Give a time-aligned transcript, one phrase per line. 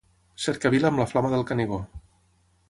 [0.45, 1.79] Cercavila amb la Flama del Canigó.